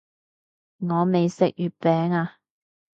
[0.03, 0.03] 我
[1.05, 2.37] 未食月餅啊